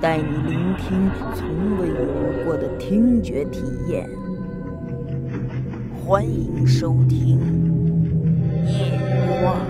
[0.00, 4.08] 带你聆听从未有过的听觉体验。
[6.04, 7.38] 欢迎收听
[8.68, 9.00] 《夜
[9.42, 9.60] 话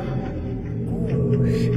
[0.86, 1.70] 故事》。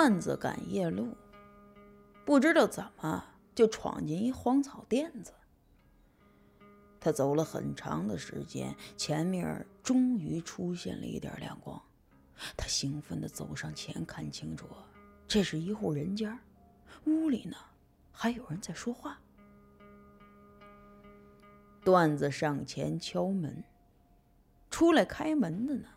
[0.00, 1.14] 段子赶夜路，
[2.24, 3.22] 不知道怎么
[3.54, 5.30] 就闯进一荒草甸子。
[6.98, 11.78] 他走了很长的时间，前面终于出现了一点亮光。
[12.56, 14.66] 他兴奋地走上前，看清楚，
[15.28, 16.40] 这是一户人家，
[17.04, 17.58] 屋里呢
[18.10, 19.20] 还有人在说话。
[21.84, 23.62] 段子上前敲门，
[24.70, 25.88] 出来开门的呢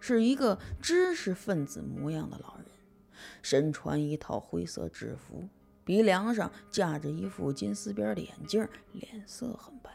[0.00, 2.66] 是一个知识分子模样的老人。
[3.42, 5.48] 身穿一套灰色制服，
[5.84, 9.90] 鼻梁上架着一副金丝边的眼镜，脸色很白。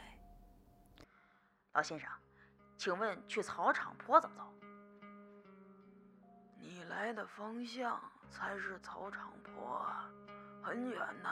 [1.73, 2.09] 老先生，
[2.77, 4.43] 请问去草场坡怎么走？
[6.59, 9.85] 你来的方向才是草场坡，
[10.61, 11.29] 很远呢。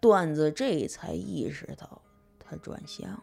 [0.00, 2.00] 段子这才意识到
[2.38, 3.22] 他转向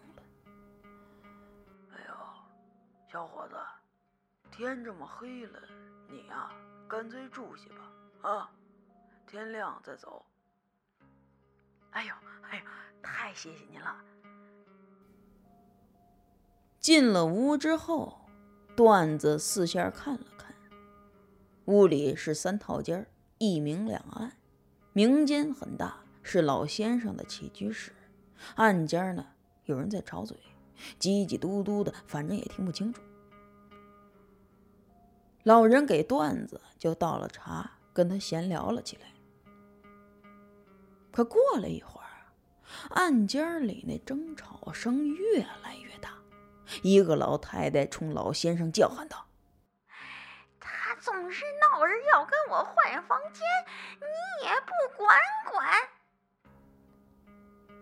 [4.52, 5.60] 天这么黑了。
[6.10, 6.52] 你呀，
[6.88, 8.52] 干脆住下吧，啊，
[9.28, 10.26] 天亮再走。
[11.92, 12.14] 哎呦，
[12.50, 12.64] 哎呦，
[13.02, 13.96] 太谢谢您了。
[16.80, 18.22] 进了屋之后，
[18.76, 20.56] 段子四下看了看，
[21.66, 23.06] 屋里是三套间
[23.38, 24.32] 一明两暗。
[24.94, 27.92] 明间很大，是老先生的起居室；
[28.56, 29.28] 暗间呢，
[29.66, 30.36] 有人在吵嘴，
[31.00, 33.02] 叽叽嘟嘟的，反正也听不清楚。
[35.50, 39.08] 老人给段子就倒了茶，跟他闲聊了起来。
[41.12, 42.30] 可过了一会儿，
[42.92, 46.12] 暗间里那争吵声越来越大，
[46.84, 49.26] 一个老太太冲老先生叫喊道
[50.62, 53.42] ：“他总是闹着要跟我换房间，
[54.02, 55.18] 你也不管
[55.52, 55.68] 管。”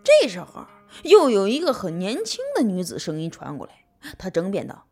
[0.06, 0.66] 这时候，
[1.04, 3.84] 又有一个很年轻的女子声音传过来，
[4.18, 4.87] 她争辩道。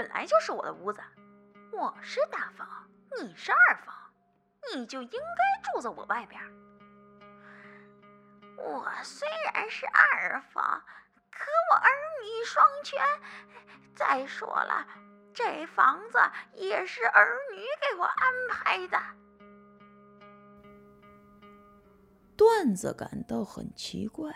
[0.00, 1.02] 本来就是我的屋子，
[1.74, 2.88] 我是大房，
[3.20, 3.94] 你是二房，
[4.72, 6.40] 你就应该住在我外边。
[8.56, 10.82] 我虽然是二房，
[11.30, 11.90] 可我儿
[12.24, 12.98] 女双全。
[13.94, 14.88] 再说了，
[15.34, 16.18] 这房子
[16.54, 18.98] 也是儿女给我安排的。
[22.38, 24.34] 段子感到很奇怪，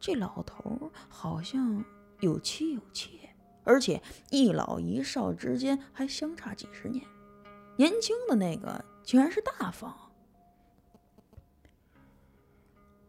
[0.00, 1.84] 这老头好像
[2.20, 3.20] 有妻有妾。
[3.64, 7.04] 而且一老一少之间还相差几十年，
[7.76, 9.96] 年轻的那个竟然是大房。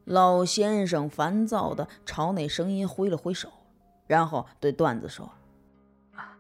[0.06, 3.52] 老先生烦躁的朝那声音挥了挥手，
[4.08, 5.26] 然后对段子说
[6.16, 6.38] ：“啊，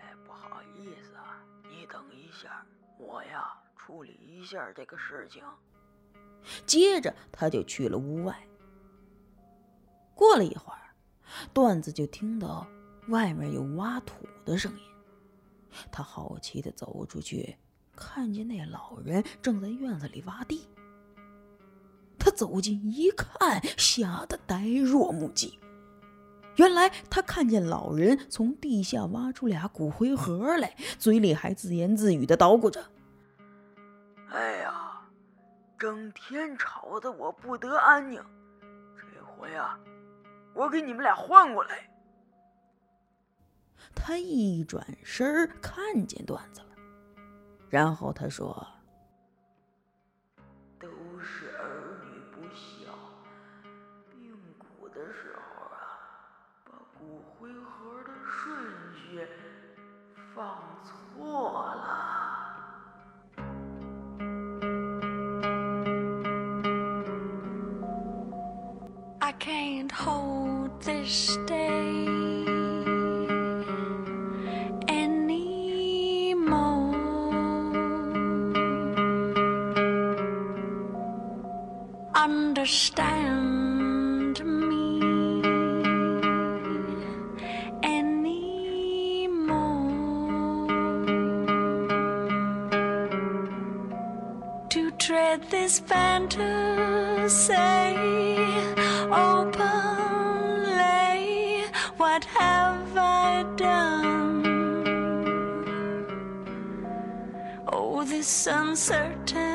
[0.00, 2.64] 哎，不好意思啊，你等一下，
[2.98, 5.44] 我呀处理一下这个事情。”
[6.66, 8.36] 接着他就去了屋外。
[10.14, 10.94] 过了一会儿，
[11.52, 12.66] 段子就听到。
[13.08, 14.84] 外面有挖土的声音，
[15.90, 17.56] 他好奇的走出去，
[17.96, 20.68] 看见那老人正在院子里挖地。
[22.18, 25.58] 他走近一看，吓得呆若木鸡。
[26.56, 32.84] 原来他看见老人从地下挖出俩骨灰盒来，嘴里还自言自语的捣鼓着
[34.30, 35.00] ：“哎呀，
[35.78, 38.22] 整天吵得我不得安宁，
[38.96, 39.76] 这回啊，
[40.54, 41.88] 我给你们俩换过来。”
[43.94, 46.66] 他一转身看见段子了，
[47.70, 48.66] 然后他说
[50.78, 50.88] ：“都
[51.20, 52.92] 是儿女不孝，
[54.10, 55.40] 病苦的时候
[55.70, 55.78] 啊，
[56.64, 58.56] 把骨灰盒的顺
[58.96, 59.26] 序
[60.34, 62.20] 放错了。”
[69.20, 69.90] I can't
[82.62, 85.42] understand me
[87.82, 88.68] anymore.
[94.68, 97.52] To tread this fantasy
[99.10, 100.04] openly,
[101.96, 104.46] what have I done?
[107.72, 109.51] Oh, this uncertain.